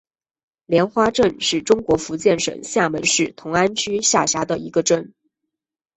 [0.65, 5.13] 莲花镇是中国福建省厦门市同安区下辖的一个镇。